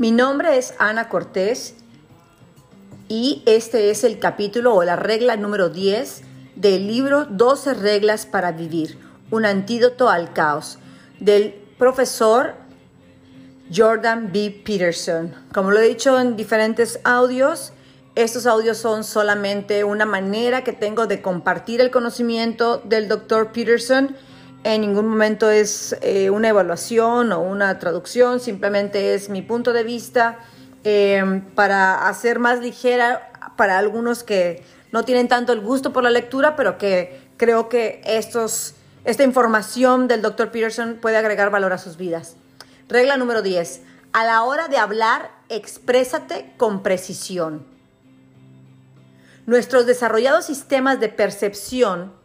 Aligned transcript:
Mi 0.00 0.12
nombre 0.12 0.56
es 0.56 0.72
Ana 0.78 1.10
Cortés 1.10 1.74
y 3.06 3.42
este 3.44 3.90
es 3.90 4.02
el 4.02 4.18
capítulo 4.18 4.74
o 4.74 4.82
la 4.82 4.96
regla 4.96 5.36
número 5.36 5.68
10 5.68 6.22
del 6.56 6.86
libro 6.86 7.26
12 7.26 7.74
reglas 7.74 8.24
para 8.24 8.50
vivir, 8.50 8.98
un 9.30 9.44
antídoto 9.44 10.08
al 10.08 10.32
caos, 10.32 10.78
del 11.18 11.52
profesor 11.76 12.54
Jordan 13.70 14.32
B. 14.32 14.62
Peterson. 14.64 15.34
Como 15.52 15.70
lo 15.70 15.80
he 15.80 15.88
dicho 15.88 16.18
en 16.18 16.34
diferentes 16.34 16.98
audios, 17.04 17.74
estos 18.14 18.46
audios 18.46 18.78
son 18.78 19.04
solamente 19.04 19.84
una 19.84 20.06
manera 20.06 20.64
que 20.64 20.72
tengo 20.72 21.08
de 21.08 21.20
compartir 21.20 21.82
el 21.82 21.90
conocimiento 21.90 22.78
del 22.78 23.06
doctor 23.06 23.52
Peterson. 23.52 24.16
En 24.62 24.82
ningún 24.82 25.08
momento 25.08 25.50
es 25.50 25.96
eh, 26.02 26.28
una 26.28 26.50
evaluación 26.50 27.32
o 27.32 27.40
una 27.40 27.78
traducción, 27.78 28.40
simplemente 28.40 29.14
es 29.14 29.30
mi 29.30 29.40
punto 29.40 29.72
de 29.72 29.84
vista 29.84 30.38
eh, 30.84 31.42
para 31.54 32.08
hacer 32.08 32.38
más 32.38 32.60
ligera 32.60 33.32
para 33.56 33.78
algunos 33.78 34.22
que 34.22 34.62
no 34.92 35.04
tienen 35.04 35.28
tanto 35.28 35.54
el 35.54 35.60
gusto 35.60 35.94
por 35.94 36.02
la 36.02 36.10
lectura, 36.10 36.56
pero 36.56 36.76
que 36.76 37.30
creo 37.38 37.70
que 37.70 38.02
estos, 38.04 38.74
esta 39.04 39.22
información 39.22 40.08
del 40.08 40.20
doctor 40.20 40.50
Peterson 40.50 40.98
puede 41.00 41.16
agregar 41.16 41.50
valor 41.50 41.72
a 41.72 41.78
sus 41.78 41.96
vidas. 41.96 42.36
Regla 42.86 43.16
número 43.16 43.40
10. 43.40 43.82
A 44.12 44.24
la 44.24 44.42
hora 44.42 44.68
de 44.68 44.76
hablar, 44.76 45.30
exprésate 45.48 46.52
con 46.58 46.82
precisión. 46.82 47.64
Nuestros 49.46 49.86
desarrollados 49.86 50.44
sistemas 50.44 51.00
de 51.00 51.08
percepción 51.08 52.19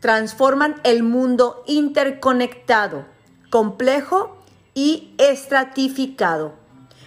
transforman 0.00 0.80
el 0.82 1.02
mundo 1.02 1.62
interconectado, 1.66 3.04
complejo 3.50 4.36
y 4.74 5.14
estratificado, 5.18 6.54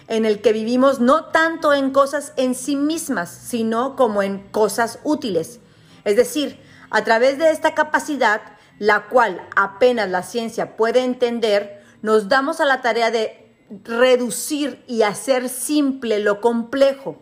en 0.06 0.24
el 0.24 0.40
que 0.40 0.52
vivimos 0.52 1.00
no 1.00 1.26
tanto 1.26 1.72
en 1.72 1.90
cosas 1.90 2.32
en 2.36 2.54
sí 2.54 2.76
mismas, 2.76 3.30
sino 3.30 3.96
como 3.96 4.22
en 4.22 4.38
cosas 4.50 5.00
útiles. 5.02 5.60
Es 6.04 6.16
decir, 6.16 6.60
a 6.90 7.02
través 7.02 7.38
de 7.38 7.50
esta 7.50 7.74
capacidad, 7.74 8.40
la 8.78 9.08
cual 9.08 9.46
apenas 9.56 10.08
la 10.08 10.22
ciencia 10.22 10.76
puede 10.76 11.04
entender, 11.04 11.82
nos 12.02 12.28
damos 12.28 12.60
a 12.60 12.64
la 12.64 12.80
tarea 12.82 13.10
de 13.10 13.52
reducir 13.82 14.84
y 14.86 15.02
hacer 15.02 15.48
simple 15.48 16.18
lo 16.20 16.40
complejo 16.40 17.16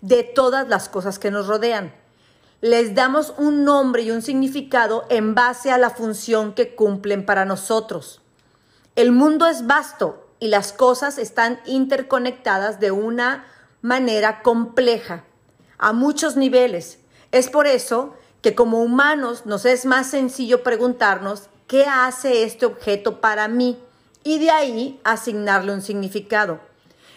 de 0.00 0.22
todas 0.22 0.68
las 0.68 0.88
cosas 0.88 1.18
que 1.18 1.30
nos 1.30 1.46
rodean. 1.46 1.99
Les 2.60 2.94
damos 2.94 3.34
un 3.38 3.64
nombre 3.64 4.02
y 4.02 4.10
un 4.10 4.22
significado 4.22 5.04
en 5.08 5.34
base 5.34 5.70
a 5.70 5.78
la 5.78 5.90
función 5.90 6.54
que 6.54 6.74
cumplen 6.74 7.24
para 7.24 7.44
nosotros. 7.44 8.20
El 8.96 9.12
mundo 9.12 9.46
es 9.46 9.66
vasto 9.66 10.26
y 10.38 10.48
las 10.48 10.72
cosas 10.72 11.18
están 11.18 11.60
interconectadas 11.64 12.80
de 12.80 12.90
una 12.90 13.46
manera 13.82 14.42
compleja, 14.42 15.24
a 15.78 15.92
muchos 15.92 16.36
niveles. 16.36 16.98
Es 17.32 17.48
por 17.48 17.66
eso 17.66 18.14
que 18.42 18.54
como 18.54 18.82
humanos 18.82 19.46
nos 19.46 19.64
es 19.64 19.86
más 19.86 20.08
sencillo 20.08 20.62
preguntarnos, 20.62 21.48
¿qué 21.66 21.86
hace 21.86 22.42
este 22.42 22.66
objeto 22.66 23.20
para 23.20 23.48
mí? 23.48 23.78
y 24.24 24.38
de 24.38 24.50
ahí 24.50 25.00
asignarle 25.04 25.72
un 25.72 25.82
significado. 25.82 26.60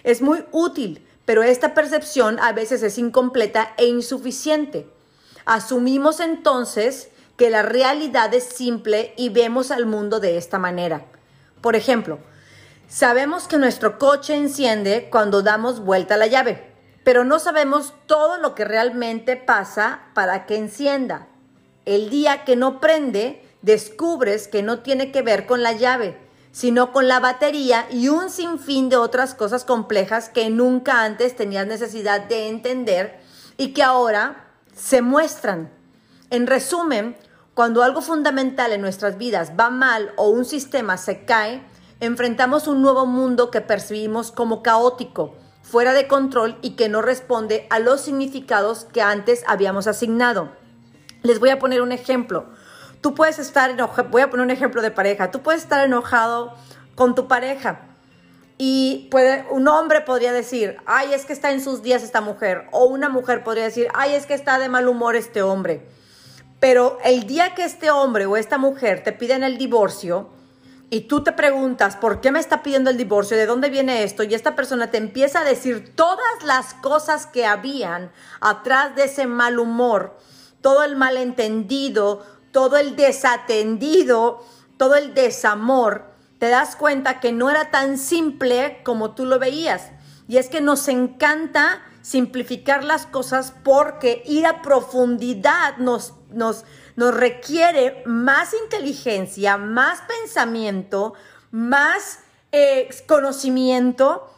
Es 0.03 0.21
muy 0.21 0.45
útil, 0.51 1.05
pero 1.25 1.43
esta 1.43 1.73
percepción 1.73 2.39
a 2.39 2.51
veces 2.53 2.83
es 2.83 2.97
incompleta 2.97 3.73
e 3.77 3.85
insuficiente. 3.85 4.87
Asumimos 5.45 6.19
entonces 6.19 7.09
que 7.37 7.49
la 7.49 7.63
realidad 7.63 8.33
es 8.33 8.43
simple 8.43 9.13
y 9.17 9.29
vemos 9.29 9.71
al 9.71 9.85
mundo 9.85 10.19
de 10.19 10.37
esta 10.37 10.59
manera. 10.59 11.05
Por 11.61 11.75
ejemplo, 11.75 12.19
sabemos 12.87 13.47
que 13.47 13.57
nuestro 13.57 13.97
coche 13.97 14.35
enciende 14.35 15.09
cuando 15.11 15.41
damos 15.41 15.79
vuelta 15.79 16.15
a 16.15 16.17
la 16.17 16.27
llave, 16.27 16.71
pero 17.03 17.25
no 17.25 17.39
sabemos 17.39 17.93
todo 18.05 18.37
lo 18.37 18.55
que 18.55 18.65
realmente 18.65 19.35
pasa 19.35 20.01
para 20.13 20.45
que 20.45 20.57
encienda. 20.57 21.27
El 21.85 22.09
día 22.09 22.45
que 22.45 22.55
no 22.55 22.79
prende, 22.79 23.43
descubres 23.61 24.47
que 24.47 24.63
no 24.63 24.79
tiene 24.79 25.11
que 25.11 25.21
ver 25.21 25.45
con 25.45 25.63
la 25.63 25.73
llave, 25.73 26.17
sino 26.51 26.93
con 26.93 27.07
la 27.07 27.19
batería 27.19 27.87
y 27.89 28.09
un 28.09 28.29
sinfín 28.29 28.87
de 28.87 28.95
otras 28.95 29.33
cosas 29.33 29.65
complejas 29.65 30.29
que 30.29 30.49
nunca 30.49 31.03
antes 31.03 31.35
tenías 31.35 31.65
necesidad 31.65 32.21
de 32.21 32.47
entender 32.47 33.19
y 33.57 33.73
que 33.73 33.83
ahora 33.83 34.52
se 34.73 35.01
muestran. 35.01 35.71
En 36.29 36.47
resumen, 36.47 37.15
cuando 37.53 37.83
algo 37.83 38.01
fundamental 38.01 38.71
en 38.71 38.81
nuestras 38.81 39.17
vidas 39.17 39.53
va 39.59 39.69
mal 39.69 40.13
o 40.17 40.29
un 40.29 40.45
sistema 40.45 40.97
se 40.97 41.25
cae, 41.25 41.63
enfrentamos 41.99 42.67
un 42.67 42.81
nuevo 42.81 43.05
mundo 43.05 43.51
que 43.51 43.61
percibimos 43.61 44.31
como 44.31 44.63
caótico, 44.63 45.35
fuera 45.61 45.93
de 45.93 46.07
control 46.07 46.57
y 46.61 46.71
que 46.71 46.89
no 46.89 47.01
responde 47.01 47.67
a 47.69 47.79
los 47.79 48.01
significados 48.01 48.85
que 48.85 49.01
antes 49.01 49.43
habíamos 49.47 49.87
asignado. 49.87 50.49
Les 51.21 51.39
voy 51.39 51.49
a 51.49 51.59
poner 51.59 51.81
un 51.81 51.91
ejemplo 51.91 52.47
tú 53.03 53.13
puedes 53.13 53.37
estar 53.37 53.69
enojado, 53.69 54.09
voy 54.09 54.21
a 54.21 54.29
poner 54.29 54.45
un 54.45 54.51
ejemplo 54.51 54.81
de 54.81 54.89
pareja, 54.89 55.29
tú 55.29 55.41
puedes 55.41 55.61
estar 55.61 55.85
enojado 55.85 56.53
con 56.95 57.13
tu 57.13 57.27
pareja 57.27 57.81
y 58.65 59.09
puede, 59.11 59.45
un 59.49 59.67
hombre 59.67 59.99
podría 59.99 60.31
decir, 60.31 60.77
ay, 60.85 61.13
es 61.13 61.25
que 61.25 61.33
está 61.33 61.51
en 61.51 61.61
sus 61.61 61.83
días 61.83 62.01
esta 62.01 62.21
mujer, 62.21 62.69
o 62.71 62.85
una 62.85 63.09
mujer 63.09 63.43
podría 63.43 63.65
decir, 63.65 63.89
ay, 63.93 64.13
es 64.13 64.25
que 64.25 64.35
está 64.35 64.57
de 64.57 64.69
mal 64.69 64.87
humor 64.87 65.17
este 65.17 65.41
hombre. 65.41 65.85
Pero 66.61 66.97
el 67.03 67.27
día 67.27 67.55
que 67.55 67.65
este 67.65 67.91
hombre 67.91 68.25
o 68.25 68.37
esta 68.37 68.57
mujer 68.57 69.03
te 69.03 69.11
piden 69.11 69.43
el 69.43 69.57
divorcio, 69.57 70.29
y 70.89 71.01
tú 71.01 71.25
te 71.25 71.33
preguntas, 71.33 71.97
¿por 71.97 72.21
qué 72.21 72.31
me 72.31 72.39
está 72.39 72.63
pidiendo 72.63 72.89
el 72.89 72.95
divorcio? 72.95 73.35
¿De 73.35 73.47
dónde 73.47 73.69
viene 73.69 74.03
esto? 74.03 74.23
Y 74.23 74.33
esta 74.33 74.55
persona 74.55 74.89
te 74.89 74.97
empieza 74.97 75.41
a 75.41 75.43
decir 75.43 75.93
todas 75.93 76.43
las 76.45 76.73
cosas 76.73 77.27
que 77.27 77.45
habían 77.45 78.13
atrás 78.39 78.95
de 78.95 79.03
ese 79.03 79.27
mal 79.27 79.59
humor, 79.59 80.17
todo 80.61 80.83
el 80.83 80.95
malentendido, 80.95 82.25
todo 82.53 82.77
el 82.77 82.95
desatendido, 82.95 84.41
todo 84.77 84.95
el 84.95 85.13
desamor, 85.13 86.12
te 86.43 86.49
das 86.49 86.75
cuenta 86.75 87.21
que 87.21 87.31
no 87.31 87.49
era 87.49 87.71
tan 87.71 87.97
simple 87.97 88.81
como 88.83 89.15
tú 89.15 89.25
lo 89.25 89.39
veías. 89.39 89.91
Y 90.27 90.35
es 90.35 90.49
que 90.49 90.59
nos 90.59 90.89
encanta 90.89 91.81
simplificar 92.01 92.83
las 92.83 93.05
cosas 93.05 93.53
porque 93.63 94.23
ir 94.25 94.45
a 94.45 94.61
profundidad 94.61 95.77
nos, 95.77 96.15
nos, 96.33 96.65
nos 96.97 97.13
requiere 97.15 98.03
más 98.05 98.53
inteligencia, 98.61 99.55
más 99.55 100.01
pensamiento, 100.01 101.13
más 101.51 102.19
eh, 102.51 102.89
conocimiento 103.07 104.29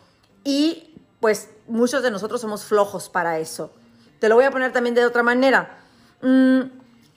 y 0.44 0.94
pues 1.20 1.50
muchos 1.68 2.04
de 2.04 2.12
nosotros 2.12 2.40
somos 2.40 2.66
flojos 2.66 3.10
para 3.10 3.40
eso. 3.40 3.74
Te 4.20 4.30
lo 4.30 4.36
voy 4.36 4.46
a 4.46 4.52
poner 4.52 4.72
también 4.72 4.94
de 4.94 5.08
otra 5.08 5.24
manera. 5.24 5.80
Mm, 6.22 6.66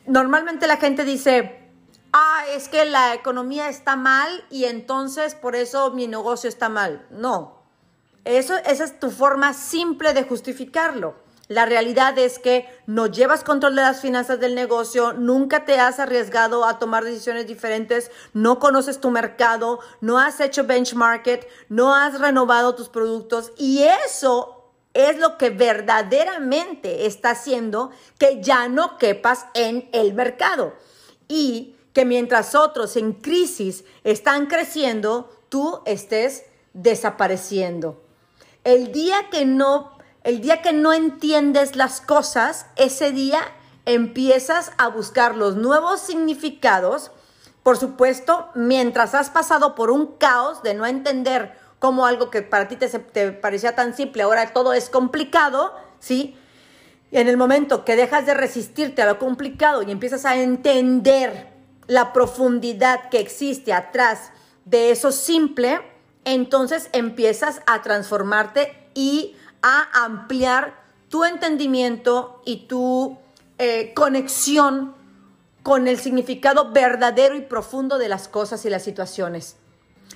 normalmente 0.06 0.66
la 0.66 0.78
gente 0.78 1.05
dice, 1.05 1.58
ah, 2.13 2.45
es 2.51 2.69
que 2.69 2.85
la 2.85 3.15
economía 3.15 3.69
está 3.69 3.97
mal 3.97 4.45
y 4.51 4.65
entonces 4.65 5.35
por 5.35 5.57
eso 5.57 5.93
mi 5.93 6.07
negocio 6.07 6.49
está 6.49 6.69
mal. 6.69 7.07
No, 7.11 7.59
eso, 8.25 8.57
esa 8.67 8.85
es 8.85 9.01
tu 9.01 9.11
forma 9.11 9.53
simple 9.55 10.13
de 10.13 10.25
justificarlo. 10.25 11.15
La 11.49 11.65
realidad 11.65 12.19
es 12.19 12.39
que 12.39 12.69
no 12.87 13.07
llevas 13.07 13.43
control 13.43 13.75
de 13.75 13.81
las 13.81 14.03
finanzas 14.03 14.39
del 14.39 14.55
negocio, 14.55 15.15
nunca 15.15 15.65
te 15.65 15.81
has 15.81 15.99
arriesgado 15.99 16.67
a 16.67 16.79
tomar 16.79 17.05
decisiones 17.05 17.47
diferentes, 17.47 18.11
no 18.35 18.59
conoces 18.59 19.01
tu 19.01 19.11
mercado, 19.11 19.81
no 20.03 20.19
has 20.19 20.41
hecho 20.41 20.65
benchmark, 20.65 21.47
no 21.71 21.95
has 21.95 22.21
renovado 22.21 22.75
tus 22.75 22.91
productos 22.91 23.53
y 23.57 23.83
eso 23.83 24.73
es 24.93 25.19
lo 25.19 25.39
que 25.39 25.49
verdaderamente 25.49 27.07
está 27.07 27.31
haciendo 27.31 27.93
que 28.19 28.43
ya 28.43 28.69
no 28.69 28.99
quepas 28.99 29.47
en 29.55 29.89
el 29.93 30.13
mercado. 30.13 30.75
Y 31.29 31.78
que 31.93 32.04
mientras 32.04 32.54
otros 32.54 32.97
en 32.97 33.12
crisis 33.12 33.84
están 34.04 34.47
creciendo, 34.47 35.31
tú 35.49 35.81
estés 35.84 36.44
desapareciendo. 36.72 38.03
El 38.65 38.93
día 38.93 39.31
que 39.31 39.44
no, 39.44 39.99
el 40.25 40.40
día 40.40 40.62
que 40.62 40.73
no 40.73 40.93
entiendes 40.93 41.76
las 41.76 42.00
cosas, 42.00 42.67
ese 42.76 43.12
día 43.12 43.40
empiezas 43.85 44.73
a 44.76 44.88
buscar 44.88 45.37
los 45.37 45.56
nuevos 45.56 46.00
significados. 46.00 47.11
Por 47.62 47.79
supuesto, 47.79 48.49
mientras 48.55 49.14
has 49.14 49.31
pasado 49.31 49.75
por 49.75 49.91
un 49.91 50.19
caos 50.19 50.62
de 50.62 50.75
no 50.75 50.84
entender 50.87 51.56
como 51.79 52.06
algo 52.06 52.31
que 52.31 52.43
para 52.43 52.69
ti 52.69 52.76
te, 52.76 52.88
te 52.88 53.32
parecía 53.32 53.75
tan 53.75 53.94
simple, 53.94 54.23
ahora 54.23 54.52
todo 54.52 54.73
es 54.73 54.91
complicado, 54.91 55.73
¿sí? 56.00 56.37
En 57.11 57.29
el 57.29 57.37
momento 57.37 57.84
que 57.84 57.96
dejas 57.96 58.26
de 58.26 58.34
resistirte 58.34 59.00
a 59.00 59.06
lo 59.06 59.19
complicado 59.19 59.82
y 59.82 59.91
empiezas 59.91 60.26
a 60.26 60.37
entender 60.37 61.48
la 61.88 62.12
profundidad 62.12 63.08
que 63.08 63.19
existe 63.19 63.73
atrás 63.73 64.31
de 64.64 64.93
eso 64.93 65.11
simple, 65.11 65.81
entonces 66.25 66.90
empiezas 66.93 67.62
a 67.67 67.82
transformarte 67.82 68.90
y 68.94 69.35
a 69.62 70.05
ampliar 70.05 70.81
tu 71.08 71.25
entendimiento 71.25 72.43
y 72.44 72.69
tu 72.69 73.19
eh, 73.56 73.93
conexión 73.94 74.94
con 75.62 75.88
el 75.88 75.99
significado 75.99 76.70
verdadero 76.70 77.35
y 77.35 77.40
profundo 77.40 77.99
de 77.99 78.08
las 78.08 78.29
cosas 78.29 78.64
y 78.64 78.70
las 78.70 78.84
situaciones. 78.84 79.56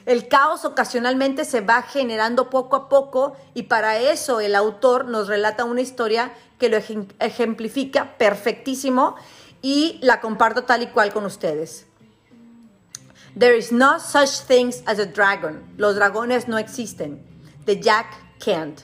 El 0.04 0.28
caos 0.28 0.64
ocasionalmente 0.64 1.44
se 1.44 1.60
va 1.60 1.82
generando 1.82 2.50
poco 2.50 2.76
a 2.76 2.88
poco 2.88 3.34
y 3.54 3.64
para 3.64 3.98
eso 3.98 4.40
el 4.40 4.54
autor 4.54 5.06
nos 5.06 5.28
relata 5.28 5.64
una 5.64 5.80
historia 5.80 6.32
que 6.58 6.68
lo 6.68 6.78
ejemplifica 7.20 8.16
perfectísimo 8.18 9.16
y 9.62 9.98
la 10.02 10.20
comparto 10.20 10.64
tal 10.64 10.82
y 10.82 10.88
cual 10.88 11.12
con 11.12 11.24
ustedes. 11.24 11.86
There 13.38 13.56
is 13.56 13.72
no 13.72 13.98
such 13.98 14.46
things 14.46 14.82
as 14.84 14.98
a 14.98 15.06
dragon. 15.06 15.72
Los 15.78 15.94
dragones 15.94 16.48
no 16.48 16.58
existen. 16.58 17.24
De 17.64 17.80
Jack 17.80 18.06
Kent. 18.38 18.82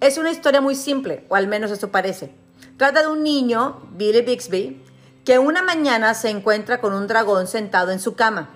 Es 0.00 0.16
una 0.18 0.30
historia 0.30 0.60
muy 0.60 0.76
simple, 0.76 1.26
o 1.28 1.34
al 1.34 1.48
menos 1.48 1.72
eso 1.72 1.90
parece. 1.90 2.32
Trata 2.76 3.02
de 3.02 3.08
un 3.08 3.24
niño, 3.24 3.82
Billy 3.94 4.20
Bixby, 4.20 4.84
que 5.24 5.40
una 5.40 5.62
mañana 5.62 6.14
se 6.14 6.30
encuentra 6.30 6.80
con 6.80 6.92
un 6.92 7.08
dragón 7.08 7.48
sentado 7.48 7.90
en 7.90 7.98
su 7.98 8.14
cama. 8.14 8.50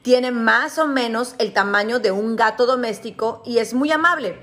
Tiene 0.00 0.30
más 0.30 0.78
o 0.78 0.86
menos 0.86 1.34
el 1.38 1.52
tamaño 1.52 1.98
de 1.98 2.12
un 2.12 2.36
gato 2.36 2.64
doméstico 2.64 3.42
y 3.44 3.58
es 3.58 3.74
muy 3.74 3.92
amable. 3.92 4.38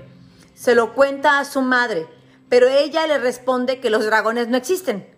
Se 0.54 0.76
lo 0.76 0.94
cuenta 0.94 1.40
a 1.40 1.44
su 1.44 1.62
madre, 1.62 2.06
pero 2.48 2.68
ella 2.68 3.06
le 3.08 3.18
responde 3.18 3.80
que 3.80 3.90
los 3.90 4.04
dragones 4.04 4.46
no 4.46 4.56
existen. 4.56 5.15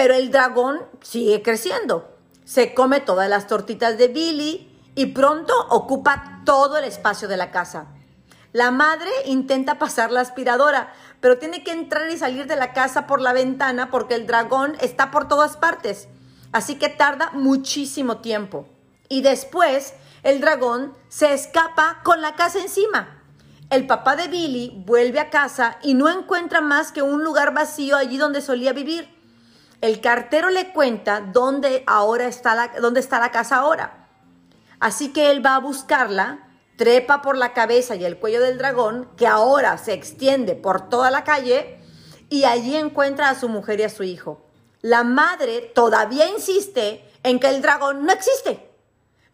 Pero 0.00 0.14
el 0.14 0.30
dragón 0.30 0.80
sigue 1.02 1.42
creciendo. 1.42 2.16
Se 2.46 2.72
come 2.72 3.00
todas 3.00 3.28
las 3.28 3.46
tortitas 3.46 3.98
de 3.98 4.08
Billy 4.08 4.74
y 4.94 5.04
pronto 5.08 5.52
ocupa 5.68 6.40
todo 6.46 6.78
el 6.78 6.84
espacio 6.84 7.28
de 7.28 7.36
la 7.36 7.50
casa. 7.50 7.88
La 8.54 8.70
madre 8.70 9.10
intenta 9.26 9.78
pasar 9.78 10.10
la 10.10 10.22
aspiradora, 10.22 10.90
pero 11.20 11.36
tiene 11.36 11.62
que 11.62 11.72
entrar 11.72 12.08
y 12.08 12.16
salir 12.16 12.46
de 12.46 12.56
la 12.56 12.72
casa 12.72 13.06
por 13.06 13.20
la 13.20 13.34
ventana 13.34 13.90
porque 13.90 14.14
el 14.14 14.26
dragón 14.26 14.74
está 14.80 15.10
por 15.10 15.28
todas 15.28 15.58
partes. 15.58 16.08
Así 16.50 16.76
que 16.76 16.88
tarda 16.88 17.32
muchísimo 17.34 18.22
tiempo. 18.22 18.66
Y 19.10 19.20
después 19.20 19.92
el 20.22 20.40
dragón 20.40 20.94
se 21.10 21.34
escapa 21.34 22.00
con 22.04 22.22
la 22.22 22.36
casa 22.36 22.58
encima. 22.58 23.22
El 23.68 23.86
papá 23.86 24.16
de 24.16 24.28
Billy 24.28 24.82
vuelve 24.86 25.20
a 25.20 25.28
casa 25.28 25.76
y 25.82 25.92
no 25.92 26.08
encuentra 26.08 26.62
más 26.62 26.90
que 26.90 27.02
un 27.02 27.22
lugar 27.22 27.52
vacío 27.52 27.98
allí 27.98 28.16
donde 28.16 28.40
solía 28.40 28.72
vivir. 28.72 29.19
El 29.80 30.00
cartero 30.00 30.50
le 30.50 30.72
cuenta 30.72 31.20
dónde 31.20 31.84
ahora 31.86 32.26
está 32.26 32.54
la, 32.54 32.68
dónde 32.80 33.00
está 33.00 33.18
la 33.18 33.30
casa 33.30 33.56
ahora. 33.56 34.08
Así 34.78 35.12
que 35.12 35.30
él 35.30 35.44
va 35.44 35.56
a 35.56 35.60
buscarla 35.60 36.46
trepa 36.80 37.20
por 37.20 37.36
la 37.36 37.52
cabeza 37.52 37.94
y 37.94 38.06
el 38.06 38.18
cuello 38.18 38.40
del 38.40 38.56
dragón, 38.56 39.10
que 39.18 39.26
ahora 39.26 39.76
se 39.76 39.92
extiende 39.92 40.54
por 40.54 40.88
toda 40.88 41.10
la 41.10 41.24
calle, 41.24 41.78
y 42.30 42.44
allí 42.44 42.74
encuentra 42.74 43.28
a 43.28 43.38
su 43.38 43.50
mujer 43.50 43.80
y 43.80 43.82
a 43.82 43.90
su 43.90 44.02
hijo. 44.02 44.46
La 44.80 45.04
madre 45.04 45.60
todavía 45.74 46.26
insiste 46.26 47.04
en 47.22 47.38
que 47.38 47.50
el 47.50 47.60
dragón 47.60 48.06
no 48.06 48.12
existe. 48.12 48.70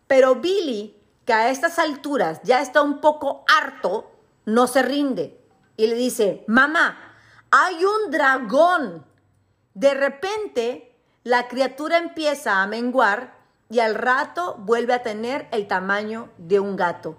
Pero 0.09 0.35
Billy, 0.35 1.01
que 1.25 1.33
a 1.33 1.51
estas 1.51 1.79
alturas 1.79 2.41
ya 2.43 2.61
está 2.61 2.83
un 2.83 3.01
poco 3.01 3.45
harto, 3.47 4.11
no 4.45 4.67
se 4.67 4.83
rinde 4.83 5.41
y 5.77 5.87
le 5.87 5.95
dice, 5.95 6.43
mamá, 6.49 6.99
hay 7.53 7.85
un 7.85 8.11
dragón. 8.11 9.05
De 9.77 9.93
repente, 9.93 10.91
la 11.23 11.49
criatura 11.49 11.99
empieza 11.99 12.63
a 12.63 12.67
menguar 12.67 13.37
y 13.69 13.81
al 13.81 13.95
rato 13.95 14.57
vuelve 14.61 14.95
a 14.95 15.03
tener 15.03 15.49
el 15.53 15.69
tamaño 15.69 16.31
de 16.39 16.61
un 16.61 16.77
gato. 16.77 17.19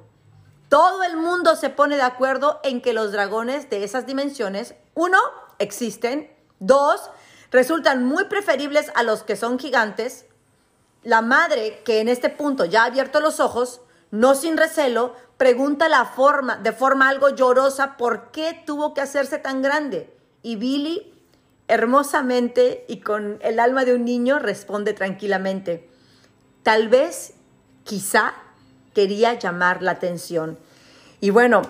Todo 0.68 1.04
el 1.04 1.18
mundo 1.18 1.56
se 1.56 1.70
pone 1.70 1.98
de 1.98 2.02
acuerdo 2.02 2.60
en 2.64 2.82
que 2.82 2.94
los 2.94 3.12
dragones 3.12 3.70
de 3.70 3.84
esas 3.84 4.08
dimensiones, 4.08 4.74
uno, 4.96 5.20
existen, 5.60 6.36
dos, 6.58 7.12
resultan 7.52 8.04
muy 8.04 8.24
preferibles 8.24 8.92
a 8.96 9.04
los 9.04 9.22
que 9.22 9.36
son 9.36 9.60
gigantes. 9.60 10.26
La 11.04 11.22
madre, 11.22 11.84
que 11.86 12.02
en 12.02 12.10
este 12.10 12.30
punto 12.30 12.66
ya 12.66 12.82
ha 12.82 12.86
abierto 12.86 13.20
los 13.20 13.40
ojos, 13.40 13.82
no 14.10 14.34
sin 14.34 14.58
recelo, 14.58 15.14
pregunta 15.38 15.90
la 15.90 16.06
forma, 16.06 16.58
de 16.58 16.72
forma 16.72 17.08
algo 17.08 17.30
llorosa, 17.30 17.98
por 17.98 18.32
qué 18.32 18.64
tuvo 18.66 18.96
que 18.96 19.02
hacerse 19.02 19.38
tan 19.38 19.62
grande. 19.62 20.12
Y 20.42 20.56
Billy, 20.56 21.14
hermosamente 21.68 22.86
y 22.88 23.02
con 23.02 23.40
el 23.42 23.60
alma 23.60 23.86
de 23.86 23.94
un 23.94 24.06
niño, 24.06 24.40
responde 24.40 24.94
tranquilamente, 24.94 25.90
tal 26.64 26.88
vez, 26.90 27.34
quizá, 27.84 28.34
quería 28.94 29.34
llamar 29.34 29.82
la 29.82 29.92
atención. 29.92 30.58
Y 31.20 31.30
bueno, 31.30 31.62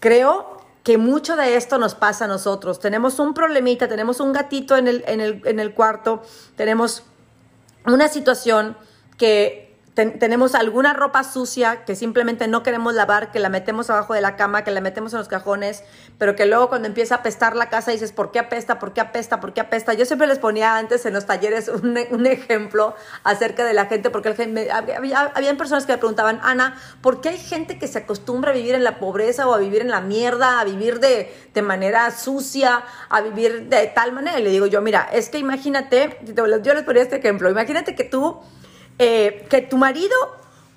creo 0.00 0.60
que 0.82 0.98
mucho 0.98 1.36
de 1.36 1.56
esto 1.56 1.78
nos 1.78 1.94
pasa 1.94 2.24
a 2.24 2.28
nosotros. 2.28 2.80
Tenemos 2.80 3.18
un 3.18 3.34
problemita, 3.34 3.88
tenemos 3.88 4.20
un 4.20 4.32
gatito 4.32 4.76
en 4.76 4.88
el, 4.88 5.04
en 5.06 5.20
el, 5.20 5.42
en 5.44 5.60
el 5.60 5.74
cuarto, 5.74 6.22
tenemos 6.56 7.02
una 7.86 8.08
situación 8.08 8.76
que 9.16 9.69
tenemos 9.94 10.54
alguna 10.54 10.92
ropa 10.92 11.24
sucia 11.24 11.84
que 11.84 11.96
simplemente 11.96 12.46
no 12.46 12.62
queremos 12.62 12.94
lavar, 12.94 13.32
que 13.32 13.40
la 13.40 13.48
metemos 13.48 13.90
abajo 13.90 14.14
de 14.14 14.20
la 14.20 14.36
cama, 14.36 14.62
que 14.62 14.70
la 14.70 14.80
metemos 14.80 15.12
en 15.12 15.18
los 15.18 15.28
cajones, 15.28 15.82
pero 16.16 16.36
que 16.36 16.46
luego 16.46 16.68
cuando 16.68 16.86
empieza 16.86 17.16
a 17.16 17.18
apestar 17.18 17.56
la 17.56 17.68
casa 17.68 17.90
dices, 17.90 18.12
¿por 18.12 18.30
qué 18.30 18.38
apesta? 18.38 18.78
¿Por 18.78 18.92
qué 18.92 19.00
apesta? 19.00 19.40
¿Por 19.40 19.52
qué 19.52 19.60
apesta? 19.60 19.92
Yo 19.94 20.04
siempre 20.06 20.28
les 20.28 20.38
ponía 20.38 20.76
antes 20.76 21.04
en 21.06 21.12
los 21.12 21.26
talleres 21.26 21.68
un, 21.68 21.98
un 22.10 22.26
ejemplo 22.26 22.94
acerca 23.24 23.64
de 23.64 23.74
la 23.74 23.86
gente, 23.86 24.10
porque 24.10 24.28
el, 24.28 24.70
había, 24.70 25.56
personas 25.58 25.86
que 25.86 25.92
me 25.92 25.98
preguntaban, 25.98 26.40
Ana, 26.42 26.76
¿por 27.02 27.20
qué 27.20 27.30
hay 27.30 27.38
gente 27.38 27.78
que 27.78 27.88
se 27.88 27.98
acostumbra 27.98 28.52
a 28.52 28.54
vivir 28.54 28.76
en 28.76 28.84
la 28.84 28.98
pobreza 28.98 29.48
o 29.48 29.54
a 29.54 29.58
vivir 29.58 29.82
en 29.82 29.90
la 29.90 30.00
mierda, 30.00 30.60
a 30.60 30.64
vivir 30.64 31.00
de, 31.00 31.34
de 31.52 31.62
manera 31.62 32.10
sucia, 32.12 32.84
a 33.08 33.20
vivir 33.22 33.68
de 33.68 33.88
tal 33.88 34.12
manera? 34.12 34.38
Y 34.38 34.44
le 34.44 34.50
digo 34.50 34.66
yo, 34.66 34.80
mira, 34.80 35.08
es 35.12 35.28
que 35.30 35.38
imagínate, 35.38 36.18
yo 36.22 36.74
les 36.74 36.84
ponía 36.84 37.02
este 37.02 37.16
ejemplo, 37.16 37.50
imagínate 37.50 37.94
que 37.96 38.04
tú 38.04 38.40
eh, 39.02 39.46
que 39.48 39.62
tu 39.62 39.78
marido 39.78 40.14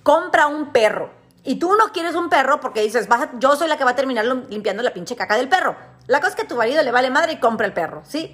compra 0.02 0.48
un 0.48 0.72
perro 0.72 1.10
y 1.44 1.56
tú 1.56 1.76
no 1.76 1.92
quieres 1.92 2.16
un 2.16 2.30
perro 2.30 2.62
porque 2.62 2.82
dices, 2.82 3.10
yo 3.38 3.58
soy 3.58 3.68
la 3.68 3.78
que 3.78 3.84
va 3.84 3.92
a 3.92 3.96
terminar 3.98 4.24
limpiando 4.50 4.82
la 4.82 4.94
pinche 4.94 5.18
caca 5.18 5.36
del 5.36 5.50
perro. 5.50 5.76
La 6.08 6.22
cosa 6.22 6.30
es 6.30 6.36
que 6.38 6.48
tu 6.48 6.56
marido 6.56 6.82
le 6.84 6.92
vale 6.92 7.10
madre 7.10 7.34
y 7.34 7.40
compra 7.42 7.68
el 7.68 7.74
perro, 7.74 8.02
¿sí? 8.06 8.34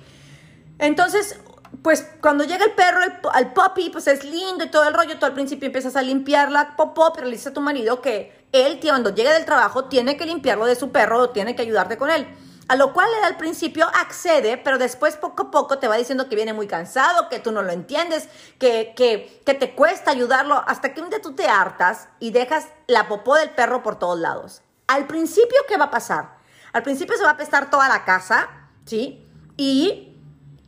Entonces, 0.78 1.40
pues 1.82 2.08
cuando 2.22 2.44
llega 2.44 2.66
el 2.66 2.74
perro, 2.74 3.00
al 3.34 3.52
puppy, 3.52 3.90
pues 3.90 4.06
es 4.06 4.24
lindo 4.24 4.64
y 4.64 4.70
todo 4.70 4.88
el 4.88 4.94
rollo, 4.94 5.18
tú 5.18 5.26
al 5.26 5.34
principio 5.34 5.66
empiezas 5.66 5.96
a 5.96 6.04
limpiar 6.04 6.52
la 6.52 6.76
popó, 6.76 7.12
pero 7.12 7.26
le 7.26 7.32
dices 7.32 7.48
a 7.48 7.54
tu 7.54 7.62
marido 7.62 8.00
que 8.00 8.46
él, 8.52 8.80
cuando 8.84 9.10
llega 9.16 9.34
del 9.34 9.46
trabajo, 9.46 9.86
tiene 9.86 10.18
que 10.18 10.28
limpiarlo 10.28 10.68
de 10.68 10.76
su 10.76 10.92
perro 10.92 11.18
o 11.18 11.30
tiene 11.32 11.56
que 11.56 11.64
ayudarte 11.64 11.98
con 11.98 12.12
él. 12.12 12.28
A 12.70 12.76
lo 12.76 12.94
cual 12.94 13.10
él 13.18 13.24
al 13.24 13.36
principio 13.36 13.90
accede, 13.96 14.56
pero 14.60 14.78
después 14.78 15.18
poco 15.18 15.44
a 15.44 15.52
poco 15.52 15.80
te 15.80 15.88
va 15.88 15.98
diciendo 15.98 16.30
que 16.30 16.36
viene 16.36 16.54
muy 16.54 16.68
cansado, 16.68 17.28
que 17.28 17.40
tú 17.40 17.52
no 17.52 17.64
lo 17.64 17.72
entiendes, 17.72 18.30
que, 18.60 18.94
que, 18.96 19.54
te 19.56 19.74
cuesta 19.74 20.12
ayudarlo, 20.12 20.64
hasta 20.68 20.94
que 20.94 21.02
un 21.02 21.10
día 21.10 21.20
tú 21.20 21.34
te 21.34 21.48
hartas 21.48 22.10
y 22.20 22.30
dejas 22.30 22.68
la 22.86 23.08
popó 23.08 23.34
del 23.34 23.50
perro 23.50 23.82
por 23.82 23.98
todos 23.98 24.20
lados. 24.20 24.62
Al 24.86 25.08
principio, 25.08 25.58
¿qué 25.68 25.78
va 25.78 25.86
a 25.86 25.90
pasar? 25.90 26.38
Al 26.72 26.84
principio 26.84 27.18
se 27.18 27.24
va 27.24 27.30
a 27.30 27.34
apestar 27.34 27.72
toda 27.72 27.90
la 27.90 28.06
casa, 28.06 28.48
¿sí? 28.86 29.28
Y 29.58 30.16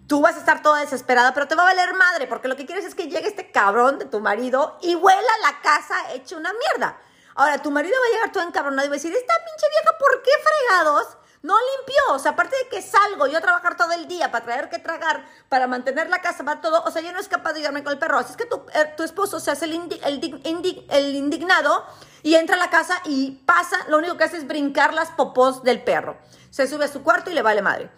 tú 0.08 0.22
vas 0.22 0.38
a 0.38 0.40
estar 0.40 0.64
toda 0.64 0.80
desesperada, 0.80 1.36
pero 1.36 1.48
te 1.48 1.54
va 1.54 1.62
a 1.62 1.66
valer 1.66 1.94
madre, 1.94 2.26
porque 2.26 2.48
lo 2.48 2.56
que 2.56 2.66
quieres 2.66 2.84
es 2.84 2.96
que 2.96 3.10
llegue 3.10 3.28
este 3.28 3.52
cabrón 3.52 4.00
de 4.00 4.06
tu 4.06 4.22
marido 4.22 4.80
y 4.82 4.96
huela 4.96 5.32
la 5.44 5.62
casa 5.62 6.14
hecha 6.14 6.36
una 6.36 6.52
mierda. 6.52 7.00
Ahora, 7.36 7.60
tu 7.60 7.70
marido 7.70 7.96
va 8.02 8.08
a 8.08 8.16
llegar 8.16 8.32
todo 8.32 8.44
encabronado 8.44 8.88
y 8.88 8.90
va 8.90 8.96
a 8.96 8.98
decir, 8.98 9.14
esta 9.14 9.36
pinche 9.36 9.68
vieja, 9.70 9.98
¿por 10.00 10.24
qué 10.24 10.32
fregados? 10.44 11.18
No 11.44 11.56
limpió, 11.56 12.16
o 12.16 12.20
sea, 12.20 12.32
aparte 12.32 12.56
de 12.56 12.70
que 12.70 12.84
salgo 12.84 13.26
yo 13.26 13.40
a 13.40 13.42
trabajar 13.42 13.76
todo 13.76 13.92
el 13.94 14.08
día 14.08 14.30
para 14.30 14.46
traer 14.46 14.70
que 14.70 14.78
tragar, 14.78 15.26
para 15.50 15.66
mantener 15.66 16.08
la 16.08 16.22
casa, 16.22 16.44
para 16.44 16.62
todo, 16.62 16.84
o 16.84 16.92
sea, 16.92 17.02
yo 17.02 17.12
no 17.12 17.20
es 17.20 17.28
capaz 17.28 17.54
de 17.54 17.60
ayudarme 17.60 17.84
con 17.84 17.94
el 17.94 18.00
perro. 18.00 18.20
Así 18.20 18.32
es 18.32 18.38
que 18.38 18.46
tu, 18.46 18.58
eh, 18.76 18.94
tu 18.96 19.02
esposo 19.02 19.40
se 19.40 19.50
hace 19.50 19.66
el, 19.66 19.74
el, 20.04 21.16
indignado 21.16 21.84
y 22.22 22.36
entra 22.36 22.58
a 22.58 22.60
la 22.60 22.70
casa 22.70 23.02
y 23.06 23.32
pasa, 23.46 23.76
lo 23.88 23.98
único 23.98 24.18
que 24.18 24.26
hace 24.26 24.38
es 24.38 24.48
brincar 24.48 24.94
las 24.94 25.10
popós 25.10 25.64
del 25.64 25.84
perro. 25.84 26.18
Se 26.52 26.68
sube 26.68 26.86
a 26.86 26.88
su 26.88 27.02
cuarto 27.02 27.32
y 27.32 27.34
le 27.34 27.42
vale 27.42 27.64
madre. 27.64 27.90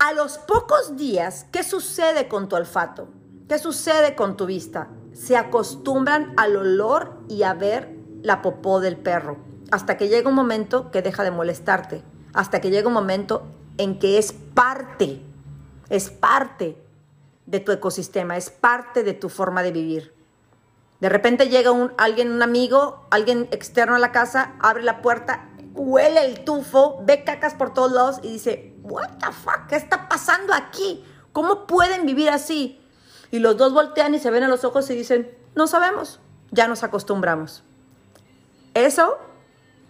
A 0.00 0.12
los 0.12 0.38
pocos 0.38 0.96
días, 0.96 1.46
¿qué 1.52 1.62
sucede 1.62 2.26
con 2.26 2.48
tu 2.48 2.56
olfato? 2.56 3.10
¿Qué 3.48 3.60
sucede 3.60 4.16
con 4.16 4.36
tu 4.36 4.46
vista? 4.46 4.88
Se 5.12 5.36
acostumbran 5.36 6.34
al 6.36 6.56
olor 6.56 7.20
y 7.28 7.44
a 7.44 7.54
ver 7.54 7.94
la 8.22 8.42
popó 8.42 8.80
del 8.80 8.96
perro 8.96 9.51
hasta 9.72 9.96
que 9.96 10.08
llega 10.08 10.28
un 10.28 10.34
momento 10.34 10.90
que 10.90 11.00
deja 11.00 11.24
de 11.24 11.30
molestarte, 11.30 12.02
hasta 12.34 12.60
que 12.60 12.70
llega 12.70 12.88
un 12.88 12.94
momento 12.94 13.42
en 13.78 13.98
que 13.98 14.18
es 14.18 14.34
parte, 14.34 15.22
es 15.88 16.10
parte 16.10 16.76
de 17.46 17.58
tu 17.58 17.72
ecosistema, 17.72 18.36
es 18.36 18.50
parte 18.50 19.02
de 19.02 19.14
tu 19.14 19.30
forma 19.30 19.62
de 19.62 19.72
vivir. 19.72 20.14
De 21.00 21.08
repente 21.08 21.48
llega 21.48 21.70
un, 21.70 21.94
alguien, 21.96 22.30
un 22.30 22.42
amigo, 22.42 23.06
alguien 23.10 23.48
externo 23.50 23.94
a 23.96 23.98
la 23.98 24.12
casa, 24.12 24.52
abre 24.60 24.82
la 24.82 25.00
puerta, 25.00 25.48
huele 25.72 26.22
el 26.26 26.44
tufo, 26.44 27.00
ve 27.04 27.24
cacas 27.24 27.54
por 27.54 27.72
todos 27.72 27.92
lados 27.92 28.20
y 28.22 28.28
dice, 28.28 28.74
what 28.82 29.08
the 29.20 29.32
fuck, 29.32 29.68
¿qué 29.70 29.76
está 29.76 30.06
pasando 30.06 30.52
aquí? 30.52 31.02
¿Cómo 31.32 31.66
pueden 31.66 32.04
vivir 32.04 32.28
así? 32.28 32.78
Y 33.30 33.38
los 33.38 33.56
dos 33.56 33.72
voltean 33.72 34.14
y 34.14 34.18
se 34.18 34.30
ven 34.30 34.42
a 34.42 34.48
los 34.48 34.64
ojos 34.64 34.90
y 34.90 34.94
dicen, 34.94 35.34
no 35.54 35.66
sabemos, 35.66 36.20
ya 36.50 36.68
nos 36.68 36.82
acostumbramos. 36.82 37.64
Eso 38.74 39.18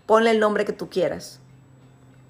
ponle 0.06 0.30
el 0.30 0.40
nombre 0.40 0.64
que 0.64 0.72
tú 0.72 0.88
quieras. 0.88 1.40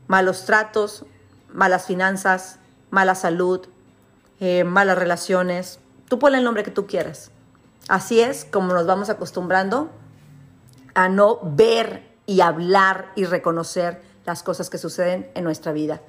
Malos 0.07 0.45
tratos, 0.45 1.05
malas 1.53 1.87
finanzas, 1.87 2.59
mala 2.91 3.15
salud, 3.15 3.67
eh, 4.41 4.65
malas 4.65 4.99
relaciones. 4.99 5.79
Tú 6.09 6.19
ponle 6.19 6.39
el 6.39 6.45
nombre 6.45 6.65
que 6.65 6.71
tú 6.71 6.87
quieras. 6.87 7.31
Así 7.89 8.21
es 8.21 8.45
como 8.45 8.73
nos 8.73 8.87
vamos 8.87 9.11
acostumbrando 9.11 9.91
a 10.95 11.09
no 11.09 11.39
ver 11.43 12.13
y 12.27 12.41
hablar 12.41 13.13
y 13.17 13.25
reconocer 13.25 14.03
las 14.25 14.43
cosas 14.43 14.71
que 14.71 14.79
suceden 14.79 15.31
en 15.35 15.45
nuestra 15.45 15.73
vida. 15.73 16.01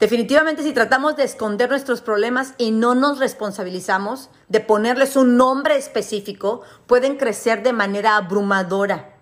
Definitivamente 0.00 0.62
si 0.62 0.72
tratamos 0.72 1.16
de 1.16 1.24
esconder 1.24 1.70
nuestros 1.70 2.00
problemas 2.00 2.54
y 2.58 2.72
no 2.72 2.94
nos 2.94 3.18
responsabilizamos 3.18 4.28
de 4.48 4.60
ponerles 4.60 5.16
un 5.16 5.36
nombre 5.36 5.76
específico, 5.76 6.62
pueden 6.86 7.16
crecer 7.16 7.62
de 7.62 7.72
manera 7.72 8.16
abrumadora. 8.16 9.13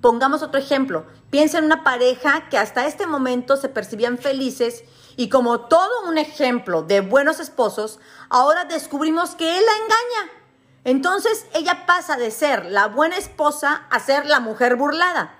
Pongamos 0.00 0.42
otro 0.42 0.60
ejemplo. 0.60 1.06
Piensa 1.30 1.58
en 1.58 1.64
una 1.64 1.82
pareja 1.82 2.48
que 2.48 2.58
hasta 2.58 2.86
este 2.86 3.06
momento 3.06 3.56
se 3.56 3.68
percibían 3.68 4.18
felices 4.18 4.84
y 5.16 5.28
como 5.28 5.62
todo 5.62 6.08
un 6.08 6.18
ejemplo 6.18 6.82
de 6.82 7.00
buenos 7.00 7.40
esposos, 7.40 7.98
ahora 8.30 8.64
descubrimos 8.64 9.34
que 9.34 9.58
él 9.58 9.64
la 9.64 9.72
engaña. 9.72 10.32
Entonces 10.84 11.46
ella 11.52 11.86
pasa 11.86 12.16
de 12.16 12.30
ser 12.30 12.66
la 12.66 12.86
buena 12.86 13.16
esposa 13.16 13.86
a 13.90 13.98
ser 13.98 14.26
la 14.26 14.38
mujer 14.38 14.76
burlada. 14.76 15.34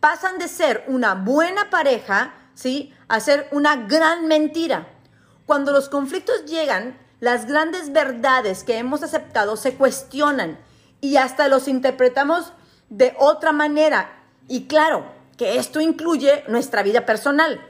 Pasan 0.00 0.38
de 0.38 0.48
ser 0.48 0.84
una 0.88 1.14
buena 1.14 1.68
pareja, 1.68 2.32
¿sí? 2.54 2.94
A 3.08 3.20
ser 3.20 3.48
una 3.52 3.76
gran 3.76 4.26
mentira. 4.26 4.88
Cuando 5.44 5.72
los 5.72 5.88
conflictos 5.88 6.46
llegan, 6.46 6.98
las 7.20 7.46
grandes 7.46 7.92
verdades 7.92 8.64
que 8.64 8.78
hemos 8.78 9.02
aceptado 9.02 9.56
se 9.56 9.74
cuestionan 9.74 10.58
y 11.00 11.16
hasta 11.16 11.48
los 11.48 11.68
interpretamos 11.68 12.52
de 12.90 13.14
otra 13.18 13.52
manera. 13.52 14.10
Y 14.48 14.66
claro, 14.66 15.04
que 15.36 15.56
esto 15.56 15.80
incluye 15.80 16.44
nuestra 16.48 16.82
vida 16.82 17.06
personal. 17.06 17.60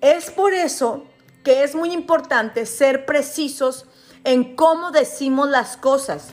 Es 0.00 0.30
por 0.30 0.54
eso 0.54 1.04
que 1.42 1.64
es 1.64 1.74
muy 1.74 1.92
importante 1.92 2.66
ser 2.66 3.06
precisos 3.06 3.86
en 4.24 4.54
cómo 4.54 4.90
decimos 4.90 5.48
las 5.48 5.76
cosas 5.76 6.28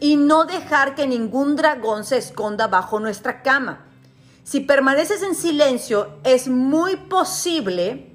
y 0.00 0.16
no 0.16 0.44
dejar 0.44 0.94
que 0.94 1.06
ningún 1.06 1.56
dragón 1.56 2.04
se 2.04 2.16
esconda 2.16 2.66
bajo 2.68 3.00
nuestra 3.00 3.42
cama. 3.42 3.84
Si 4.44 4.60
permaneces 4.60 5.22
en 5.22 5.34
silencio, 5.34 6.18
es 6.24 6.48
muy 6.48 6.96
posible 6.96 8.10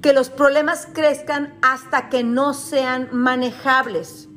que 0.00 0.12
los 0.12 0.30
problemas 0.30 0.86
crezcan 0.92 1.54
hasta 1.62 2.08
que 2.08 2.22
no 2.22 2.54
sean 2.54 3.08
manejables. 3.12 4.28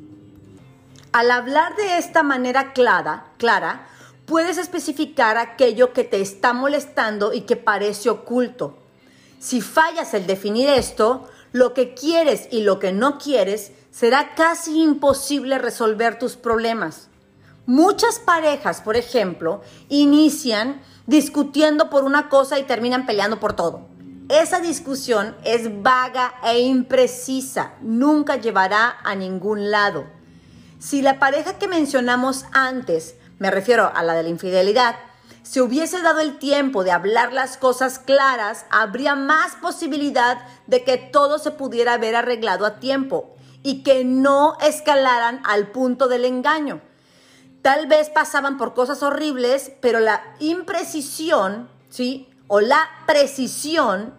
Al 1.12 1.30
hablar 1.30 1.76
de 1.76 1.98
esta 1.98 2.22
manera 2.22 2.72
clara, 2.72 3.26
clara, 3.38 3.86
puedes 4.26 4.58
especificar 4.58 5.38
aquello 5.38 5.92
que 5.92 6.04
te 6.04 6.20
está 6.20 6.52
molestando 6.52 7.32
y 7.32 7.42
que 7.42 7.56
parece 7.56 8.10
oculto. 8.10 8.76
Si 9.38 9.60
fallas 9.60 10.12
el 10.14 10.26
definir 10.26 10.68
esto, 10.68 11.28
lo 11.52 11.72
que 11.72 11.94
quieres 11.94 12.48
y 12.50 12.62
lo 12.62 12.78
que 12.78 12.92
no 12.92 13.18
quieres, 13.18 13.72
será 13.90 14.34
casi 14.34 14.82
imposible 14.82 15.58
resolver 15.58 16.18
tus 16.18 16.36
problemas. 16.36 17.08
Muchas 17.66 18.18
parejas, 18.18 18.80
por 18.80 18.96
ejemplo, 18.96 19.62
inician 19.88 20.82
discutiendo 21.06 21.88
por 21.88 22.04
una 22.04 22.28
cosa 22.28 22.58
y 22.58 22.64
terminan 22.64 23.06
peleando 23.06 23.40
por 23.40 23.54
todo. 23.54 23.88
Esa 24.28 24.60
discusión 24.60 25.36
es 25.44 25.82
vaga 25.82 26.34
e 26.44 26.60
imprecisa, 26.60 27.74
nunca 27.80 28.36
llevará 28.36 28.98
a 29.04 29.14
ningún 29.14 29.70
lado. 29.70 30.04
Si 30.80 31.00
la 31.00 31.18
pareja 31.18 31.58
que 31.58 31.68
mencionamos 31.68 32.44
antes 32.52 33.14
me 33.38 33.50
refiero 33.50 33.90
a 33.94 34.02
la 34.02 34.14
de 34.14 34.22
la 34.22 34.28
infidelidad, 34.28 34.96
si 35.42 35.60
hubiese 35.60 36.02
dado 36.02 36.20
el 36.20 36.38
tiempo 36.38 36.82
de 36.82 36.90
hablar 36.90 37.32
las 37.32 37.56
cosas 37.56 38.00
claras, 38.00 38.66
habría 38.68 39.14
más 39.14 39.54
posibilidad 39.56 40.38
de 40.66 40.82
que 40.82 40.96
todo 40.96 41.38
se 41.38 41.52
pudiera 41.52 41.94
haber 41.94 42.16
arreglado 42.16 42.66
a 42.66 42.80
tiempo 42.80 43.36
y 43.62 43.82
que 43.82 44.04
no 44.04 44.56
escalaran 44.60 45.40
al 45.44 45.68
punto 45.68 46.08
del 46.08 46.24
engaño. 46.24 46.80
Tal 47.62 47.86
vez 47.86 48.10
pasaban 48.10 48.58
por 48.58 48.74
cosas 48.74 49.02
horribles, 49.02 49.72
pero 49.80 50.00
la 50.00 50.22
imprecisión, 50.40 51.68
¿sí? 51.90 52.28
O 52.48 52.60
la 52.60 52.88
precisión 53.06 54.14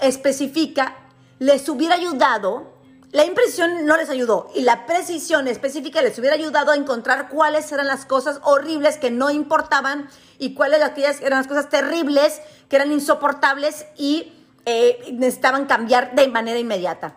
específica 0.00 0.96
les 1.38 1.68
hubiera 1.68 1.96
ayudado 1.96 2.73
la 3.14 3.24
impresión 3.24 3.86
no 3.86 3.96
les 3.96 4.10
ayudó 4.10 4.50
y 4.56 4.62
la 4.62 4.86
precisión 4.86 5.46
específica 5.46 6.02
les 6.02 6.18
hubiera 6.18 6.34
ayudado 6.34 6.72
a 6.72 6.76
encontrar 6.76 7.28
cuáles 7.28 7.70
eran 7.70 7.86
las 7.86 8.06
cosas 8.06 8.40
horribles 8.42 8.96
que 8.98 9.12
no 9.12 9.30
importaban 9.30 10.08
y 10.40 10.54
cuáles 10.54 10.80
eran 11.20 11.38
las 11.38 11.46
cosas 11.46 11.68
terribles 11.68 12.40
que 12.68 12.74
eran 12.74 12.90
insoportables 12.90 13.86
y 13.96 14.32
eh, 14.66 14.98
necesitaban 15.12 15.66
cambiar 15.66 16.16
de 16.16 16.26
manera 16.26 16.58
inmediata. 16.58 17.14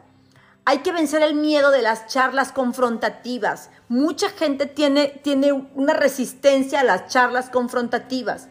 Hay 0.65 0.79
que 0.79 0.91
vencer 0.91 1.23
el 1.23 1.33
miedo 1.33 1.71
de 1.71 1.81
las 1.81 2.05
charlas 2.05 2.51
confrontativas. 2.51 3.71
Mucha 3.89 4.29
gente 4.29 4.67
tiene, 4.67 5.19
tiene 5.23 5.51
una 5.51 5.95
resistencia 5.95 6.81
a 6.81 6.83
las 6.83 7.07
charlas 7.07 7.49
confrontativas 7.49 8.49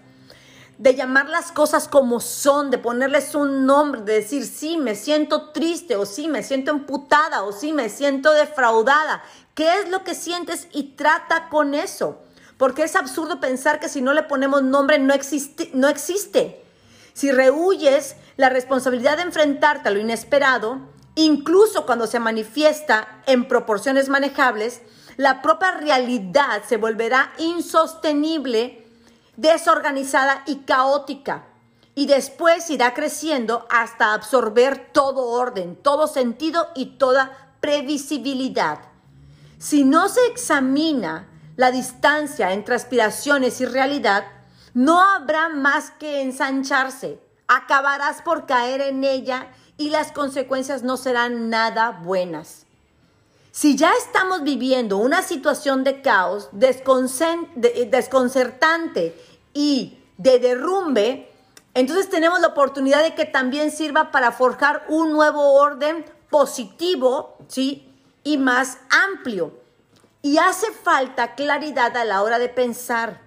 de 0.78 0.94
llamar 0.94 1.28
las 1.28 1.52
cosas 1.52 1.88
como 1.88 2.20
son, 2.20 2.70
de 2.70 2.78
ponerles 2.78 3.34
un 3.34 3.64
nombre, 3.64 4.02
de 4.02 4.14
decir, 4.14 4.46
sí, 4.46 4.76
me 4.76 4.94
siento 4.94 5.50
triste, 5.50 5.96
o 5.96 6.04
sí, 6.04 6.28
me 6.28 6.42
siento 6.42 6.70
emputada, 6.70 7.44
o 7.44 7.52
sí, 7.52 7.72
me 7.72 7.88
siento 7.88 8.32
defraudada. 8.32 9.22
¿Qué 9.54 9.80
es 9.80 9.88
lo 9.88 10.04
que 10.04 10.14
sientes? 10.14 10.68
Y 10.72 10.94
trata 10.96 11.48
con 11.48 11.74
eso. 11.74 12.22
Porque 12.58 12.84
es 12.84 12.96
absurdo 12.96 13.40
pensar 13.40 13.80
que 13.80 13.88
si 13.88 14.02
no 14.02 14.12
le 14.12 14.22
ponemos 14.22 14.62
nombre 14.62 14.98
no 14.98 15.14
existe. 15.14 15.70
No 15.72 15.88
existe. 15.88 16.62
Si 17.14 17.32
rehuyes 17.32 18.16
la 18.36 18.50
responsabilidad 18.50 19.16
de 19.16 19.22
enfrentarte 19.22 19.88
a 19.88 19.92
lo 19.92 19.98
inesperado, 19.98 20.80
incluso 21.14 21.86
cuando 21.86 22.06
se 22.06 22.20
manifiesta 22.20 23.22
en 23.26 23.48
proporciones 23.48 24.10
manejables, 24.10 24.82
la 25.16 25.40
propia 25.40 25.72
realidad 25.72 26.62
se 26.68 26.76
volverá 26.76 27.32
insostenible 27.38 28.85
desorganizada 29.36 30.42
y 30.46 30.56
caótica. 30.60 31.46
Y 31.94 32.06
después 32.06 32.68
irá 32.70 32.92
creciendo 32.94 33.66
hasta 33.70 34.12
absorber 34.12 34.90
todo 34.92 35.28
orden, 35.28 35.76
todo 35.76 36.06
sentido 36.06 36.68
y 36.74 36.98
toda 36.98 37.54
previsibilidad. 37.60 38.80
Si 39.58 39.84
no 39.84 40.08
se 40.08 40.24
examina 40.26 41.28
la 41.56 41.70
distancia 41.70 42.52
entre 42.52 42.74
aspiraciones 42.74 43.60
y 43.62 43.66
realidad, 43.66 44.24
no 44.74 45.00
habrá 45.00 45.48
más 45.48 45.90
que 45.92 46.20
ensancharse. 46.20 47.18
Acabarás 47.48 48.20
por 48.20 48.44
caer 48.44 48.82
en 48.82 49.04
ella 49.04 49.46
y 49.78 49.88
las 49.88 50.12
consecuencias 50.12 50.82
no 50.82 50.98
serán 50.98 51.48
nada 51.48 51.92
buenas. 51.92 52.65
Si 53.56 53.74
ya 53.74 53.90
estamos 53.94 54.42
viviendo 54.42 54.98
una 54.98 55.22
situación 55.22 55.82
de 55.82 56.02
caos 56.02 56.50
desconcertante 56.52 59.18
y 59.54 59.98
de 60.18 60.38
derrumbe, 60.38 61.32
entonces 61.72 62.10
tenemos 62.10 62.38
la 62.40 62.48
oportunidad 62.48 63.02
de 63.02 63.14
que 63.14 63.24
también 63.24 63.70
sirva 63.70 64.10
para 64.10 64.32
forjar 64.32 64.84
un 64.90 65.10
nuevo 65.10 65.54
orden 65.54 66.04
positivo, 66.28 67.38
¿sí? 67.48 67.90
Y 68.24 68.36
más 68.36 68.76
amplio. 68.90 69.58
Y 70.20 70.36
hace 70.36 70.70
falta 70.70 71.34
claridad 71.34 71.96
a 71.96 72.04
la 72.04 72.22
hora 72.22 72.38
de 72.38 72.50
pensar, 72.50 73.22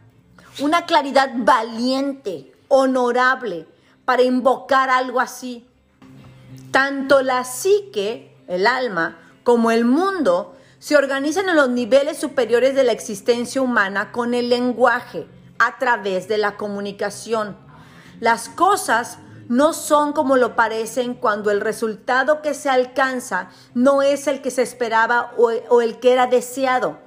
una 0.59 0.85
claridad 0.85 1.31
valiente, 1.37 2.53
honorable, 2.67 3.65
para 4.05 4.21
invocar 4.21 4.91
algo 4.91 5.21
así. 5.21 5.67
Tanto 6.69 7.23
la 7.23 7.45
psique, 7.45 8.37
el 8.47 8.67
alma, 8.67 9.17
como 9.43 9.71
el 9.71 9.85
mundo 9.85 10.55
se 10.79 10.95
organizan 10.95 11.49
en 11.49 11.55
los 11.55 11.69
niveles 11.69 12.17
superiores 12.17 12.75
de 12.75 12.83
la 12.83 12.91
existencia 12.91 13.61
humana 13.61 14.11
con 14.11 14.33
el 14.33 14.49
lenguaje, 14.49 15.27
a 15.59 15.77
través 15.77 16.27
de 16.27 16.37
la 16.37 16.55
comunicación. 16.55 17.57
Las 18.19 18.49
cosas 18.49 19.19
no 19.49 19.73
son 19.73 20.13
como 20.13 20.37
lo 20.37 20.55
parecen 20.55 21.13
cuando 21.13 21.51
el 21.51 21.59
resultado 21.61 22.41
que 22.41 22.53
se 22.53 22.69
alcanza 22.69 23.49
no 23.73 24.01
es 24.01 24.27
el 24.27 24.41
que 24.41 24.51
se 24.51 24.61
esperaba 24.61 25.33
o, 25.37 25.81
el 25.81 25.99
que 25.99 26.13
era 26.13 26.27
deseado. 26.27 26.99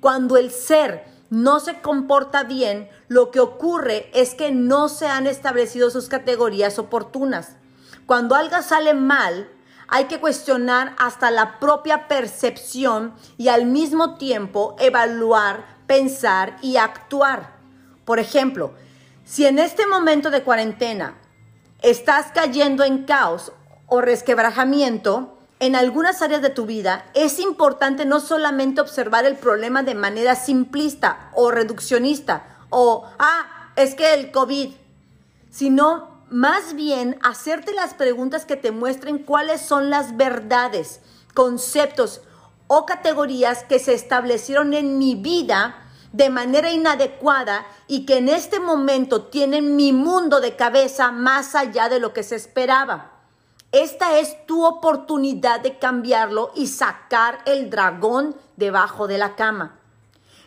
Cuando 0.00 0.36
el 0.36 0.50
ser 0.50 1.04
no 1.30 1.60
se 1.60 1.80
comporta 1.80 2.42
bien, 2.42 2.88
lo 3.08 3.30
que 3.30 3.40
ocurre 3.40 4.10
es 4.14 4.34
que 4.34 4.50
no 4.50 4.88
se 4.88 5.06
han 5.06 5.26
establecido 5.26 5.90
sus 5.90 6.08
categorías 6.08 6.78
oportunas. 6.78 7.56
Cuando 8.06 8.34
algo 8.34 8.60
sale 8.62 8.94
mal, 8.94 9.48
hay 9.88 10.04
que 10.04 10.20
cuestionar 10.20 10.94
hasta 10.98 11.30
la 11.30 11.58
propia 11.60 12.08
percepción 12.08 13.14
y 13.38 13.48
al 13.48 13.66
mismo 13.66 14.16
tiempo 14.16 14.76
evaluar, 14.78 15.64
pensar 15.86 16.56
y 16.62 16.76
actuar. 16.76 17.54
Por 18.04 18.18
ejemplo, 18.18 18.72
si 19.24 19.46
en 19.46 19.58
este 19.58 19.86
momento 19.86 20.30
de 20.30 20.42
cuarentena 20.42 21.16
estás 21.82 22.26
cayendo 22.34 22.84
en 22.84 23.04
caos 23.04 23.52
o 23.86 24.00
resquebrajamiento 24.00 25.38
en 25.60 25.76
algunas 25.76 26.20
áreas 26.22 26.42
de 26.42 26.50
tu 26.50 26.66
vida, 26.66 27.06
es 27.14 27.38
importante 27.38 28.04
no 28.04 28.20
solamente 28.20 28.80
observar 28.80 29.24
el 29.24 29.36
problema 29.36 29.82
de 29.82 29.94
manera 29.94 30.34
simplista 30.34 31.30
o 31.34 31.50
reduccionista 31.50 32.54
o, 32.70 33.04
ah, 33.18 33.70
es 33.76 33.94
que 33.94 34.14
el 34.14 34.30
COVID, 34.32 34.74
sino 35.50 36.13
más 36.30 36.74
bien 36.74 37.18
hacerte 37.22 37.72
las 37.72 37.94
preguntas 37.94 38.46
que 38.46 38.56
te 38.56 38.70
muestren 38.70 39.18
cuáles 39.18 39.60
son 39.60 39.90
las 39.90 40.16
verdades, 40.16 41.00
conceptos 41.34 42.20
o 42.66 42.86
categorías 42.86 43.64
que 43.64 43.78
se 43.78 43.94
establecieron 43.94 44.74
en 44.74 44.98
mi 44.98 45.14
vida 45.14 45.76
de 46.12 46.30
manera 46.30 46.70
inadecuada 46.70 47.66
y 47.88 48.06
que 48.06 48.18
en 48.18 48.28
este 48.28 48.60
momento 48.60 49.22
tienen 49.24 49.76
mi 49.76 49.92
mundo 49.92 50.40
de 50.40 50.54
cabeza 50.56 51.10
más 51.10 51.54
allá 51.54 51.88
de 51.88 51.98
lo 51.98 52.12
que 52.12 52.22
se 52.22 52.36
esperaba. 52.36 53.10
Esta 53.72 54.18
es 54.18 54.46
tu 54.46 54.64
oportunidad 54.64 55.58
de 55.60 55.78
cambiarlo 55.78 56.52
y 56.54 56.68
sacar 56.68 57.40
el 57.44 57.68
dragón 57.68 58.36
debajo 58.56 59.08
de 59.08 59.18
la 59.18 59.34
cama. 59.34 59.76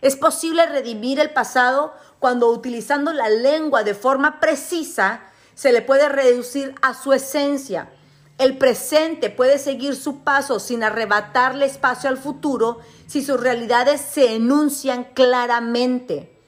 Es 0.01 0.15
posible 0.15 0.65
redimir 0.65 1.19
el 1.19 1.31
pasado 1.31 1.93
cuando 2.19 2.49
utilizando 2.49 3.11
la 3.11 3.27
lengua 3.27 3.83
de 3.83 3.93
forma 3.93 4.39
precisa 4.39 5.21
se 5.57 5.71
le 5.71 5.81
puede 5.81 6.07
reducir 6.07 6.75
a 6.83 6.93
su 6.93 7.13
esencia. 7.13 7.89
El 8.37 8.59
presente 8.59 9.31
puede 9.31 9.57
seguir 9.57 9.95
su 9.95 10.19
paso 10.19 10.59
sin 10.59 10.83
arrebatarle 10.83 11.65
espacio 11.65 12.11
al 12.11 12.19
futuro 12.19 12.77
si 13.07 13.25
sus 13.25 13.39
realidades 13.39 13.99
se 13.99 14.35
enuncian 14.35 15.05
claramente. 15.15 16.39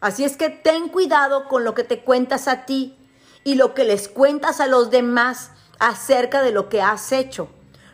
Así 0.00 0.24
es 0.24 0.38
que 0.38 0.48
ten 0.48 0.88
cuidado 0.88 1.46
con 1.46 1.62
lo 1.62 1.74
que 1.74 1.84
te 1.84 2.02
cuentas 2.02 2.48
a 2.48 2.64
ti 2.64 2.96
y 3.44 3.56
lo 3.56 3.74
que 3.74 3.84
les 3.84 4.08
cuentas 4.08 4.60
a 4.60 4.66
los 4.66 4.90
demás 4.90 5.50
acerca 5.78 6.40
de 6.40 6.50
lo 6.50 6.70
que 6.70 6.80
has 6.80 7.12
hecho, 7.12 7.50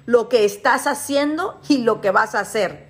lo 0.06 0.28
que 0.28 0.44
estás 0.44 0.86
haciendo 0.86 1.60
y 1.68 1.78
lo 1.78 2.00
que 2.00 2.12
vas 2.12 2.36
a 2.36 2.40
hacer. 2.40 2.88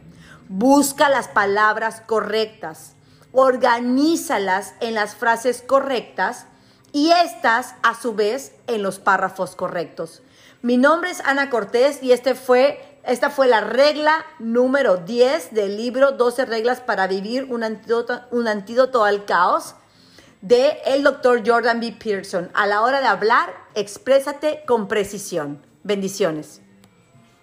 Busca 0.50 1.08
las 1.08 1.28
palabras 1.28 2.02
correctas, 2.02 2.92
organízalas 3.32 4.74
en 4.80 4.92
las 4.92 5.14
frases 5.14 5.62
correctas 5.62 6.44
y 6.92 7.10
estas 7.10 7.74
a 7.82 7.94
su 8.00 8.14
vez 8.14 8.52
en 8.66 8.82
los 8.82 8.98
párrafos 8.98 9.56
correctos. 9.56 10.22
Mi 10.62 10.76
nombre 10.76 11.10
es 11.10 11.20
Ana 11.20 11.50
Cortés 11.50 12.02
y 12.02 12.12
este 12.12 12.34
fue, 12.34 12.98
esta 13.04 13.30
fue 13.30 13.46
la 13.46 13.60
regla 13.60 14.24
número 14.38 14.98
10 14.98 15.54
del 15.54 15.76
libro 15.76 16.12
12 16.12 16.44
reglas 16.44 16.80
para 16.80 17.06
vivir 17.06 17.46
un 17.50 17.62
antídoto, 17.64 19.04
al 19.04 19.24
caos 19.24 19.74
de 20.42 20.78
el 20.86 21.02
doctor 21.02 21.42
Jordan 21.46 21.80
B. 21.80 21.92
Pearson. 21.92 22.50
A 22.54 22.66
la 22.66 22.82
hora 22.82 23.00
de 23.00 23.06
hablar, 23.06 23.54
exprésate 23.74 24.62
con 24.66 24.88
precisión. 24.88 25.64
Bendiciones. 25.82 26.60